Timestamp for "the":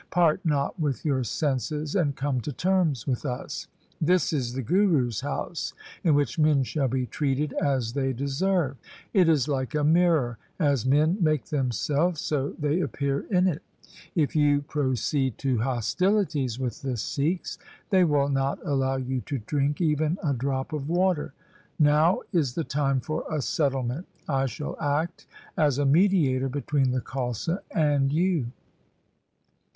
4.53-4.63, 16.81-16.97, 22.55-22.63, 26.89-27.01